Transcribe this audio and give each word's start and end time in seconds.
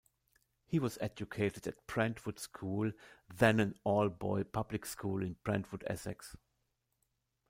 He 0.65 0.79
was 0.79 0.97
educated 0.99 1.67
at 1.67 1.85
Brentwood 1.85 2.39
School, 2.39 2.91
then 3.31 3.59
an 3.59 3.75
all-boys 3.83 4.47
public 4.51 4.87
school 4.87 5.21
in 5.21 5.33
Brentwood, 5.43 5.83
Essex. 5.85 6.35